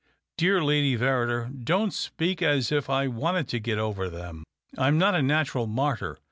"Dear 0.39 0.63
Lady 0.63 0.97
Verrider, 0.97 1.51
don't 1.63 1.93
speak 1.93 2.41
as 2.41 2.71
if 2.71 2.89
I 2.89 3.05
wanted 3.07 3.47
to 3.49 3.59
get 3.59 3.77
over 3.77 4.09
them. 4.09 4.43
I'm 4.75 4.97
not 4.97 5.13
a 5.13 5.21
natural 5.21 5.67
martyr. 5.67 6.17